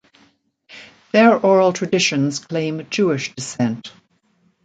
Their 1.11 1.37
oral 1.37 1.73
traditions 1.73 2.39
claim 2.39 2.87
Jewish 2.89 3.35
descent. 3.35 3.93